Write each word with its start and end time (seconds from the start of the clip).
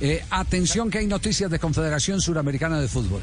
Eh, 0.00 0.24
atención 0.30 0.90
que 0.90 0.98
hay 0.98 1.06
noticias 1.06 1.50
de 1.50 1.58
Confederación 1.58 2.20
Suramericana 2.20 2.80
de 2.80 2.88
Fútbol. 2.88 3.22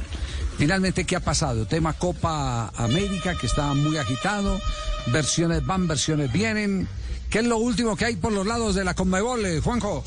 Finalmente, 0.57 1.05
¿qué 1.05 1.15
ha 1.15 1.19
pasado? 1.19 1.65
Tema 1.65 1.93
Copa 1.93 2.69
América 2.75 3.35
que 3.35 3.47
está 3.47 3.73
muy 3.73 3.97
agitado. 3.97 4.59
Versiones 5.07 5.65
van, 5.65 5.87
versiones 5.87 6.31
vienen. 6.31 6.87
¿Qué 7.29 7.39
es 7.39 7.45
lo 7.45 7.57
último 7.57 7.95
que 7.95 8.05
hay 8.05 8.15
por 8.15 8.31
los 8.31 8.45
lados 8.45 8.75
de 8.75 8.83
la 8.83 8.93
Conmebol, 8.93 9.45
eh, 9.45 9.59
Juanjo? 9.59 10.03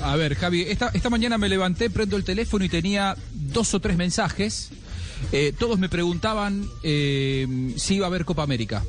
A 0.00 0.16
ver, 0.16 0.34
Javi, 0.36 0.62
esta, 0.62 1.10
mañana 1.10 1.38
me 1.38 1.48
levanté, 1.48 1.90
prendo 1.90 2.16
el 2.16 2.24
teléfono 2.24 2.64
y 2.64 2.68
tenía 2.68 3.16
dos 3.32 3.74
o 3.74 3.80
tres 3.80 3.96
mensajes. 3.96 4.70
Eh, 5.32 5.52
todos 5.58 5.78
me 5.78 5.88
preguntaban 5.88 6.68
eh, 6.84 7.74
si 7.76 7.96
iba 7.96 8.06
a 8.06 8.08
haber 8.08 8.24
Copa 8.24 8.42
América. 8.44 8.84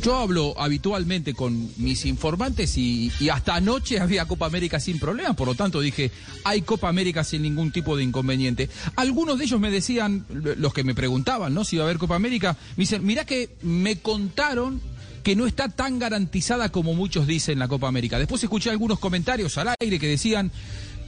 Yo 0.00 0.16
hablo 0.16 0.54
habitualmente 0.58 1.34
con 1.34 1.70
mis 1.76 2.06
informantes 2.06 2.76
y, 2.76 3.12
hasta 3.30 3.54
anoche 3.54 4.00
había 4.00 4.24
Copa 4.26 4.46
América 4.46 4.80
sin 4.80 4.98
problema, 4.98 5.34
por 5.34 5.46
lo 5.46 5.54
tanto 5.54 5.80
dije, 5.80 6.10
hay 6.44 6.62
Copa 6.62 6.88
América 6.88 7.22
sin 7.22 7.42
ningún 7.42 7.70
tipo 7.70 7.96
de 7.96 8.02
inconveniente. 8.02 8.68
Algunos 8.96 9.38
de 9.38 9.44
ellos 9.44 9.60
me 9.60 9.70
decían, 9.70 10.24
los 10.30 10.72
que 10.72 10.82
me 10.82 10.94
preguntaban, 10.94 11.54
¿no? 11.54 11.64
Si 11.64 11.76
iba 11.76 11.84
a 11.84 11.86
haber 11.86 11.98
Copa 11.98 12.16
América, 12.16 12.56
me 12.76 12.82
dicen, 12.82 13.04
mirá 13.04 13.24
que 13.24 13.50
me 13.62 13.98
contaron 13.98 14.80
que 15.22 15.36
no 15.36 15.46
está 15.46 15.68
tan 15.68 15.98
garantizada 15.98 16.70
como 16.70 16.94
muchos 16.94 17.26
dicen 17.26 17.58
la 17.58 17.68
Copa 17.68 17.86
América. 17.86 18.18
Después 18.18 18.42
escuché 18.42 18.70
algunos 18.70 18.98
comentarios 18.98 19.56
al 19.58 19.74
aire 19.78 19.98
que 19.98 20.08
decían, 20.08 20.50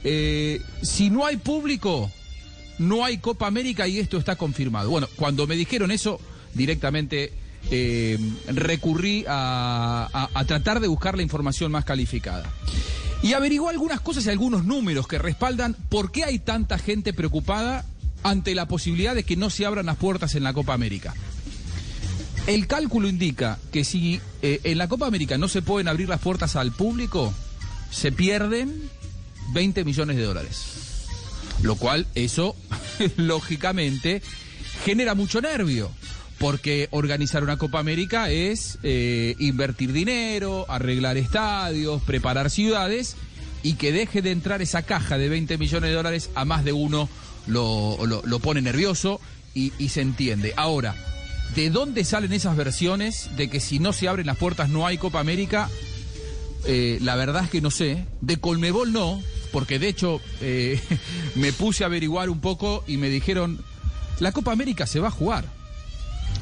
eh, 0.03 0.61
si 0.81 1.09
no 1.09 1.25
hay 1.25 1.37
público, 1.37 2.09
no 2.77 3.03
hay 3.03 3.17
Copa 3.17 3.47
América 3.47 3.87
y 3.87 3.99
esto 3.99 4.17
está 4.17 4.35
confirmado. 4.35 4.89
Bueno, 4.89 5.07
cuando 5.15 5.47
me 5.47 5.55
dijeron 5.55 5.91
eso, 5.91 6.19
directamente 6.53 7.33
eh, 7.71 8.17
recurrí 8.47 9.25
a, 9.27 10.29
a, 10.33 10.45
tratar 10.45 10.79
de 10.79 10.87
buscar 10.87 11.15
la 11.15 11.23
información 11.23 11.71
más 11.71 11.85
calificada. 11.85 12.51
Y 13.23 13.33
averiguó 13.33 13.69
algunas 13.69 14.01
cosas 14.01 14.25
y 14.25 14.29
algunos 14.29 14.65
números 14.65 15.07
que 15.07 15.17
respaldan 15.17 15.75
por 15.89 16.11
qué 16.11 16.25
hay 16.25 16.39
tanta 16.39 16.77
gente 16.77 17.13
preocupada 17.13 17.85
ante 18.23 18.55
la 18.55 18.67
posibilidad 18.67 19.15
de 19.15 19.23
que 19.23 19.35
no 19.35 19.49
se 19.49 19.65
abran 19.65 19.85
las 19.85 19.97
puertas 19.97 20.35
en 20.35 20.43
la 20.43 20.53
Copa 20.53 20.73
América. 20.73 21.13
El 22.47 22.67
cálculo 22.67 23.07
indica 23.07 23.57
que 23.71 23.83
si 23.83 24.21
eh, 24.41 24.61
en 24.63 24.77
la 24.77 24.87
Copa 24.87 25.07
América 25.07 25.37
no 25.37 25.47
se 25.47 25.63
pueden 25.63 25.87
abrir 25.87 26.09
las 26.09 26.19
puertas 26.19 26.55
al 26.55 26.71
público, 26.71 27.33
se 27.89 28.11
pierden 28.11 28.89
20 29.53 29.83
millones 29.83 30.17
de 30.17 30.23
dólares. 30.23 30.75
Lo 31.63 31.75
cual, 31.75 32.05
eso, 32.13 32.55
lógicamente, 33.17 34.21
genera 34.83 35.15
mucho 35.15 35.41
nervio. 35.41 35.89
Porque 36.37 36.87
organizar 36.91 37.43
una 37.43 37.57
Copa 37.57 37.79
América 37.79 38.29
es 38.29 38.77
eh, 38.83 39.35
invertir 39.39 39.93
dinero, 39.93 40.65
arreglar 40.69 41.17
estadios, 41.17 42.01
preparar 42.01 42.49
ciudades 42.49 43.15
y 43.63 43.75
que 43.75 43.91
deje 43.91 44.21
de 44.21 44.31
entrar 44.31 44.61
esa 44.61 44.83
caja 44.83 45.17
de 45.17 45.29
20 45.29 45.57
millones 45.57 45.89
de 45.89 45.95
dólares 45.95 46.29
a 46.35 46.45
más 46.45 46.65
de 46.65 46.73
uno 46.73 47.09
lo, 47.47 47.97
lo, 48.05 48.39
pone 48.39 48.61
nervioso 48.61 49.21
y, 49.53 49.71
y 49.79 49.89
se 49.89 50.01
entiende. 50.01 50.53
Ahora, 50.57 50.95
¿De 51.53 51.69
dónde 51.69 52.03
salen 52.03 52.33
esas 52.33 52.57
versiones 52.57 53.29
de 53.37 53.49
que 53.49 53.59
si 53.59 53.79
no 53.79 53.93
se 53.93 54.07
abren 54.07 54.25
las 54.25 54.37
puertas 54.37 54.69
no 54.69 54.87
hay 54.87 54.97
Copa 54.97 55.19
América? 55.19 55.69
Eh, 56.65 56.97
la 57.01 57.15
verdad 57.15 57.43
es 57.43 57.49
que 57.49 57.61
no 57.61 57.71
sé. 57.71 58.05
De 58.21 58.37
Colmebol 58.37 58.91
no, 58.91 59.21
porque 59.53 59.79
de 59.79 59.87
hecho 59.87 60.19
eh, 60.41 60.81
me 61.35 61.53
puse 61.53 61.83
a 61.83 61.87
averiguar 61.87 62.29
un 62.29 62.41
poco 62.41 62.83
y 62.87 62.97
me 62.97 63.09
dijeron, 63.09 63.63
la 64.19 64.31
Copa 64.31 64.51
América 64.51 64.87
se 64.87 64.99
va 64.99 65.09
a 65.09 65.11
jugar. 65.11 65.45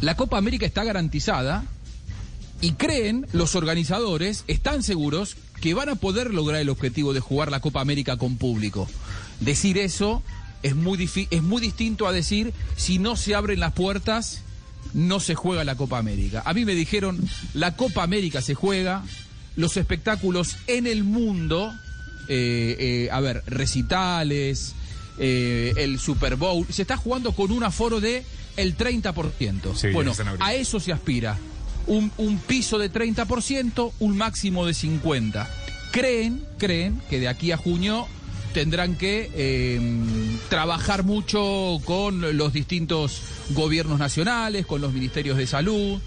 La 0.01 0.15
Copa 0.15 0.37
América 0.37 0.65
está 0.65 0.83
garantizada 0.83 1.63
y 2.61 2.73
creen 2.73 3.27
los 3.33 3.55
organizadores, 3.55 4.43
están 4.47 4.83
seguros 4.83 5.35
que 5.61 5.73
van 5.73 5.89
a 5.89 5.95
poder 5.95 6.33
lograr 6.33 6.61
el 6.61 6.69
objetivo 6.69 7.13
de 7.13 7.19
jugar 7.19 7.51
la 7.51 7.61
Copa 7.61 7.81
América 7.81 8.17
con 8.17 8.37
público. 8.37 8.87
Decir 9.39 9.77
eso 9.77 10.23
es 10.61 10.75
muy, 10.75 11.09
es 11.29 11.43
muy 11.43 11.61
distinto 11.61 12.07
a 12.07 12.13
decir 12.13 12.53
si 12.75 12.99
no 12.99 13.15
se 13.15 13.35
abren 13.35 13.59
las 13.59 13.73
puertas 13.73 14.43
no 14.93 15.19
se 15.19 15.35
juega 15.35 15.63
la 15.63 15.75
Copa 15.75 15.97
América. 15.97 16.43
A 16.45 16.53
mí 16.53 16.65
me 16.65 16.75
dijeron, 16.75 17.19
la 17.53 17.75
Copa 17.75 18.03
América 18.03 18.41
se 18.41 18.53
juega, 18.53 19.03
los 19.55 19.77
espectáculos 19.77 20.57
en 20.67 20.87
el 20.87 21.03
mundo, 21.03 21.73
eh, 22.27 22.75
eh, 22.79 23.09
a 23.11 23.19
ver, 23.19 23.43
recitales, 23.47 24.75
eh, 25.17 25.73
el 25.77 25.99
Super 25.99 26.35
Bowl, 26.35 26.65
se 26.69 26.83
está 26.83 26.97
jugando 26.97 27.33
con 27.33 27.51
un 27.51 27.63
aforo 27.63 27.99
de 27.99 28.23
el 28.57 28.77
30%. 28.77 29.75
Sí, 29.75 29.89
bueno, 29.91 30.13
a 30.39 30.53
eso 30.53 30.79
se 30.79 30.91
aspira. 30.91 31.37
Un, 31.85 32.11
un 32.17 32.37
piso 32.37 32.77
de 32.77 32.91
30%, 32.91 33.91
un 33.99 34.17
máximo 34.17 34.65
de 34.65 34.73
50%. 34.73 35.47
Creen, 35.91 36.43
creen 36.57 36.99
que 37.07 37.19
de 37.19 37.27
aquí 37.27 37.51
a 37.51 37.57
junio 37.57 38.07
tendrán 38.53 38.95
que 38.95 39.29
eh, 39.33 39.79
trabajar 40.49 41.03
mucho 41.03 41.79
con 41.83 42.37
los 42.37 42.53
distintos 42.53 43.21
gobiernos 43.49 43.99
nacionales, 43.99 44.65
con 44.65 44.79
los 44.79 44.93
ministerios 44.93 45.37
de 45.37 45.47
salud. 45.47 45.99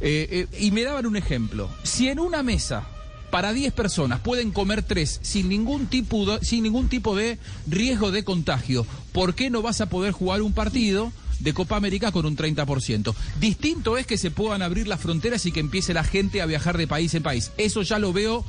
Eh, 0.00 0.46
eh, 0.50 0.58
y 0.60 0.70
me 0.72 0.82
daban 0.82 1.06
un 1.06 1.16
ejemplo. 1.16 1.70
Si 1.82 2.08
en 2.08 2.18
una 2.18 2.42
mesa 2.42 2.86
para 3.34 3.52
10 3.52 3.72
personas 3.72 4.20
pueden 4.20 4.52
comer 4.52 4.84
3 4.84 5.18
sin 5.20 5.48
ningún, 5.48 5.88
tipo 5.88 6.24
de, 6.24 6.46
sin 6.46 6.62
ningún 6.62 6.88
tipo 6.88 7.16
de 7.16 7.40
riesgo 7.66 8.12
de 8.12 8.22
contagio, 8.22 8.86
¿por 9.10 9.34
qué 9.34 9.50
no 9.50 9.60
vas 9.60 9.80
a 9.80 9.88
poder 9.88 10.12
jugar 10.12 10.40
un 10.40 10.52
partido? 10.52 11.12
de 11.40 11.52
Copa 11.52 11.76
América 11.76 12.12
con 12.12 12.26
un 12.26 12.36
30%. 12.36 13.12
Distinto 13.40 13.98
es 13.98 14.06
que 14.06 14.18
se 14.18 14.30
puedan 14.30 14.62
abrir 14.62 14.86
las 14.86 15.00
fronteras 15.00 15.44
y 15.46 15.52
que 15.52 15.58
empiece 15.58 15.92
la 15.92 16.04
gente 16.04 16.40
a 16.40 16.46
viajar 16.46 16.78
de 16.78 16.86
país 16.86 17.12
en 17.14 17.24
país. 17.24 17.50
Eso 17.58 17.82
ya 17.82 17.98
lo 17.98 18.12
veo 18.12 18.44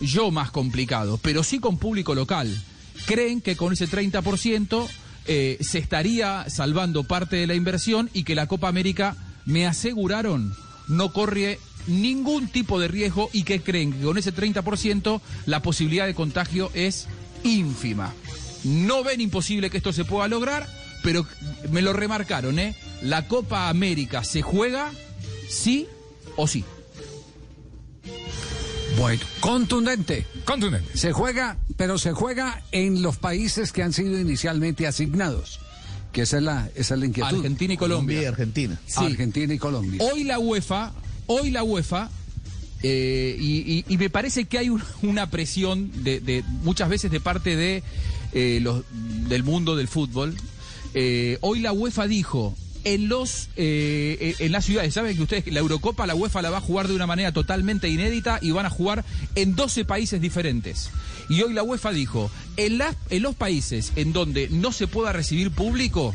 yo 0.00 0.32
más 0.32 0.50
complicado, 0.50 1.16
pero 1.22 1.44
sí 1.44 1.60
con 1.60 1.78
público 1.78 2.16
local 2.16 2.60
creen 3.06 3.40
que 3.40 3.54
con 3.56 3.72
ese 3.72 3.88
30% 3.88 4.88
eh, 5.26 5.58
se 5.60 5.78
estaría 5.78 6.50
salvando 6.50 7.04
parte 7.04 7.36
de 7.36 7.46
la 7.46 7.54
inversión 7.54 8.10
y 8.12 8.24
que 8.24 8.34
la 8.34 8.48
Copa 8.48 8.66
América, 8.66 9.16
me 9.46 9.64
aseguraron, 9.68 10.56
no 10.88 11.12
corre 11.12 11.58
ningún 11.86 12.48
tipo 12.48 12.80
de 12.80 12.88
riesgo 12.88 13.30
y 13.32 13.44
que 13.44 13.60
creen 13.60 13.92
que 13.92 14.04
con 14.04 14.18
ese 14.18 14.34
30% 14.34 15.20
la 15.46 15.60
posibilidad 15.60 16.06
de 16.06 16.14
contagio 16.14 16.70
es 16.74 17.06
ínfima. 17.42 18.12
No 18.64 19.04
ven 19.04 19.20
imposible 19.20 19.70
que 19.70 19.76
esto 19.76 19.92
se 19.92 20.04
pueda 20.04 20.28
lograr, 20.28 20.66
pero 21.02 21.26
me 21.70 21.82
lo 21.82 21.92
remarcaron, 21.92 22.58
¿eh? 22.58 22.74
La 23.02 23.28
Copa 23.28 23.68
América 23.68 24.24
se 24.24 24.40
juega 24.40 24.90
sí 25.48 25.86
o 26.36 26.46
sí. 26.46 26.64
Bueno, 28.98 29.22
contundente. 29.40 30.26
Contundente. 30.44 30.96
Se 30.96 31.12
juega, 31.12 31.58
pero 31.76 31.98
se 31.98 32.12
juega 32.12 32.62
en 32.70 33.02
los 33.02 33.16
países 33.18 33.72
que 33.72 33.82
han 33.82 33.92
sido 33.92 34.18
inicialmente 34.18 34.86
asignados. 34.86 35.60
Que 36.14 36.22
esa 36.22 36.36
es 36.36 36.44
la, 36.44 36.70
esa 36.76 36.94
es 36.94 37.00
la 37.00 37.06
inquietud. 37.06 37.36
Argentina 37.36 37.74
y 37.74 37.76
Colombia. 37.76 38.22
y 38.22 38.24
Argentina. 38.24 38.80
Sí. 38.86 39.04
Argentina 39.04 39.52
y 39.52 39.58
Colombia. 39.58 40.00
Hoy 40.00 40.22
la 40.22 40.38
UEFA, 40.38 40.92
hoy 41.26 41.50
la 41.50 41.64
UEFA, 41.64 42.08
eh, 42.84 43.36
y, 43.38 43.72
y, 43.72 43.84
y, 43.88 43.98
me 43.98 44.08
parece 44.10 44.44
que 44.44 44.58
hay 44.58 44.68
un, 44.68 44.80
una 45.02 45.28
presión 45.28 45.90
de, 46.04 46.20
de, 46.20 46.44
muchas 46.62 46.88
veces 46.88 47.10
de 47.10 47.18
parte 47.18 47.56
de 47.56 47.82
eh, 48.32 48.60
los 48.62 48.84
del 49.28 49.42
mundo 49.42 49.74
del 49.74 49.88
fútbol. 49.88 50.36
Eh, 50.94 51.38
hoy 51.40 51.58
la 51.58 51.72
UEFA 51.72 52.06
dijo 52.06 52.54
en 52.84 53.08
los 53.08 53.48
eh, 53.56 54.36
en 54.38 54.52
las 54.52 54.64
ciudades. 54.64 54.94
Saben 54.94 55.16
que 55.16 55.22
ustedes 55.22 55.46
la 55.52 55.60
Eurocopa, 55.60 56.06
la 56.06 56.14
UEFA 56.14 56.42
la 56.42 56.50
va 56.50 56.58
a 56.58 56.60
jugar 56.60 56.88
de 56.88 56.94
una 56.94 57.06
manera 57.06 57.32
totalmente 57.32 57.88
inédita 57.88 58.38
y 58.40 58.50
van 58.50 58.66
a 58.66 58.70
jugar 58.70 59.04
en 59.34 59.56
12 59.56 59.84
países 59.84 60.20
diferentes. 60.20 60.90
Y 61.28 61.42
hoy 61.42 61.54
la 61.54 61.62
UEFA 61.62 61.92
dijo, 61.92 62.30
en, 62.56 62.80
en 63.10 63.22
los 63.22 63.34
países 63.34 63.92
en 63.96 64.12
donde 64.12 64.48
no 64.50 64.72
se 64.72 64.86
pueda 64.86 65.12
recibir 65.12 65.50
público, 65.50 66.14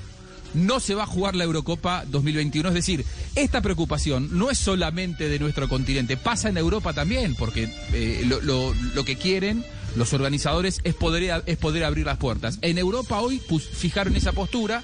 no 0.53 0.79
se 0.79 0.95
va 0.95 1.03
a 1.03 1.07
jugar 1.07 1.35
la 1.35 1.43
Eurocopa 1.43 2.05
2021. 2.07 2.69
Es 2.69 2.75
decir, 2.75 3.05
esta 3.35 3.61
preocupación 3.61 4.29
no 4.37 4.49
es 4.49 4.57
solamente 4.57 5.29
de 5.29 5.39
nuestro 5.39 5.67
continente, 5.67 6.17
pasa 6.17 6.49
en 6.49 6.57
Europa 6.57 6.93
también, 6.93 7.35
porque 7.35 7.73
eh, 7.93 8.23
lo, 8.25 8.41
lo, 8.41 8.73
lo, 8.93 9.05
que 9.05 9.15
quieren 9.17 9.63
los 9.95 10.13
organizadores 10.13 10.79
es 10.83 10.93
poder, 10.93 11.43
es 11.45 11.57
poder 11.57 11.83
abrir 11.83 12.05
las 12.05 12.17
puertas. 12.17 12.59
En 12.61 12.77
Europa 12.77 13.19
hoy 13.19 13.41
pues, 13.47 13.65
fijaron 13.65 14.15
esa 14.15 14.31
postura 14.31 14.83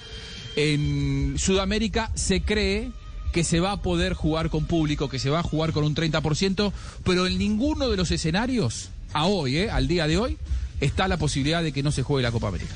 en 0.55 1.35
Sudamérica 1.37 2.11
se 2.15 2.41
cree 2.41 2.91
que 3.31 3.43
se 3.43 3.59
va 3.59 3.73
a 3.73 3.81
poder 3.81 4.13
jugar 4.13 4.49
con 4.49 4.65
público, 4.65 5.09
que 5.09 5.19
se 5.19 5.29
va 5.29 5.39
a 5.39 5.43
jugar 5.43 5.73
con 5.73 5.83
un 5.83 5.93
30%, 5.95 6.71
pero 7.03 7.27
en 7.27 7.37
ninguno 7.37 7.89
de 7.89 7.97
los 7.97 8.09
escenarios, 8.11 8.89
a 9.13 9.25
hoy, 9.25 9.57
eh, 9.57 9.69
al 9.69 9.87
día 9.87 10.07
de 10.07 10.17
hoy, 10.17 10.37
está 10.79 11.07
la 11.07 11.17
posibilidad 11.17 11.61
de 11.61 11.71
que 11.73 11.83
no 11.83 11.91
se 11.91 12.03
juegue 12.03 12.23
la 12.23 12.31
Copa 12.31 12.47
América. 12.47 12.75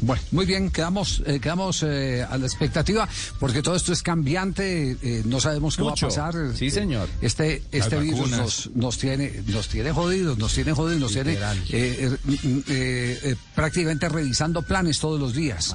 Bueno, 0.00 0.22
muy 0.30 0.46
bien, 0.46 0.70
quedamos, 0.70 1.22
eh, 1.26 1.40
quedamos 1.40 1.82
eh, 1.82 2.22
a 2.28 2.38
la 2.38 2.46
expectativa, 2.46 3.08
porque 3.40 3.62
todo 3.62 3.74
esto 3.74 3.92
es 3.92 4.02
cambiante, 4.04 4.96
eh, 5.02 5.22
no 5.24 5.40
sabemos 5.40 5.76
qué 5.76 5.82
Mucho. 5.82 6.06
va 6.06 6.12
a 6.12 6.30
pasar. 6.30 6.56
Sí, 6.56 6.70
señor. 6.70 7.08
Este, 7.20 7.62
este 7.72 7.96
Las 7.96 8.04
virus 8.04 8.30
nos, 8.30 8.70
nos 8.76 8.96
tiene, 8.98 9.42
nos 9.48 9.66
tiene 9.68 9.90
jodidos, 9.90 10.38
nos 10.38 10.54
tiene 10.54 10.72
jodidos, 10.72 11.00
nos 11.00 11.12
tiene 11.12 11.30
Literal. 11.30 11.58
eh, 11.70 12.10
eh, 12.12 12.16
mm, 12.44 12.58
eh, 12.68 13.18
eh, 13.24 13.36
prácticamente 13.56 14.08
revisando 14.08 14.62
planes 14.62 15.00
todos 15.00 15.18
los 15.18 15.34
días. 15.34 15.74